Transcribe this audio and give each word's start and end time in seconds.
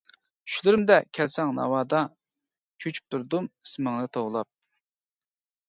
چۈشلىرىمدە 0.51 0.95
كەلسەڭ 1.17 1.51
ناۋادا، 1.57 2.01
چۆچۈپ 2.85 3.13
تۇردۇم 3.15 3.53
ئىسمىڭنى 3.53 4.11
توۋلاپ. 4.21 4.53